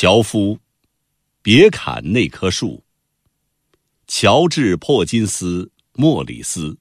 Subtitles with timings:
[0.00, 0.60] 樵夫，
[1.42, 2.84] 别砍那棵树。
[4.06, 6.78] 乔治·珀金斯·莫里斯。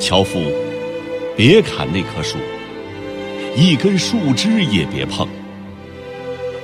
[0.00, 0.40] 樵夫，
[1.36, 2.38] 别砍那棵树，
[3.56, 5.28] 一根树枝也别碰。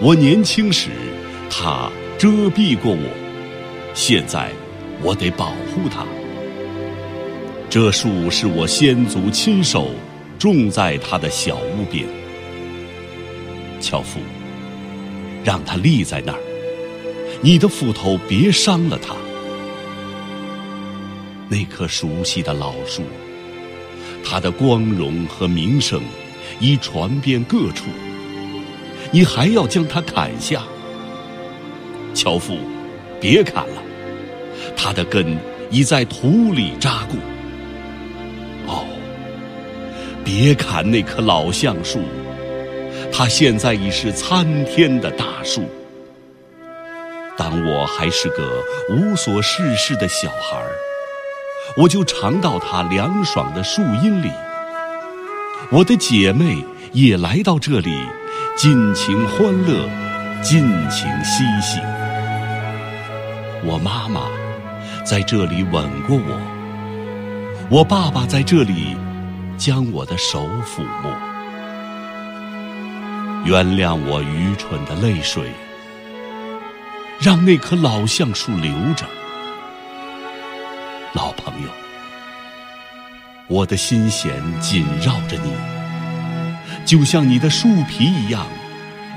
[0.00, 0.90] 我年轻时，
[1.48, 1.88] 它
[2.18, 4.50] 遮蔽过我，现在
[5.04, 6.04] 我得保护它。
[7.74, 9.90] 这树是我先祖亲手
[10.38, 12.06] 种在他的小屋边，
[13.80, 14.20] 樵夫，
[15.42, 16.38] 让它立在那儿，
[17.40, 19.16] 你的斧头别伤了它。
[21.48, 23.02] 那棵熟悉的老树，
[24.24, 26.00] 它的光荣和名声
[26.60, 27.86] 已传遍各处，
[29.10, 30.62] 你还要将它砍下？
[32.14, 32.56] 樵夫，
[33.20, 33.82] 别砍了，
[34.76, 35.36] 它的根
[35.72, 37.16] 已在土里扎过。
[40.24, 42.00] 别砍那棵老橡树，
[43.12, 45.62] 它现在已是参天的大树。
[47.36, 50.62] 当我还是个无所事事的小孩，
[51.76, 54.30] 我就常到它凉爽的树荫里。
[55.70, 57.94] 我的姐妹也来到这里，
[58.56, 59.88] 尽情欢乐，
[60.42, 61.80] 尽情嬉戏。
[63.64, 64.22] 我妈妈
[65.04, 66.40] 在这里吻过我，
[67.70, 68.96] 我爸爸在这里。
[69.56, 71.12] 将我的手抚摸，
[73.44, 75.50] 原谅我愚蠢的泪水，
[77.20, 79.06] 让那棵老橡树留着。
[81.14, 81.68] 老朋友，
[83.46, 85.52] 我的心弦紧绕着你，
[86.84, 88.46] 就像你的树皮一样，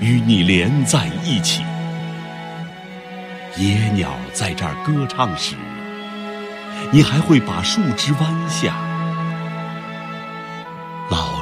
[0.00, 1.62] 与你连在一起。
[3.56, 5.56] 野鸟在这儿歌唱时，
[6.92, 8.76] 你还会把树枝弯下。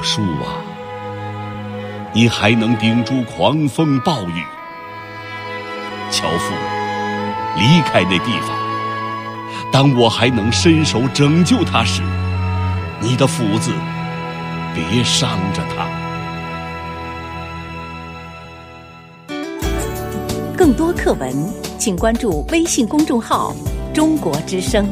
[0.05, 0.61] 树啊，
[2.13, 4.43] 你还能顶住狂风暴雨？
[6.11, 6.53] 樵夫，
[7.57, 8.55] 离开那地方。
[9.71, 12.03] 当我还能伸手拯救他时，
[12.99, 13.71] 你的斧子
[14.75, 15.87] 别伤着他。
[20.55, 21.33] 更多课文，
[21.79, 23.55] 请关注微信公众号
[23.91, 24.87] “中国之声”。